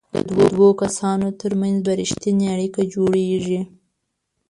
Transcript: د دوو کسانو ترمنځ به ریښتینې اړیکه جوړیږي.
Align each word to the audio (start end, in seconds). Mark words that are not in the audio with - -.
د 0.13 0.15
دوو 0.53 0.67
کسانو 0.81 1.27
ترمنځ 1.39 1.77
به 1.85 1.91
ریښتینې 2.01 2.45
اړیکه 2.55 2.81
جوړیږي. 2.93 3.61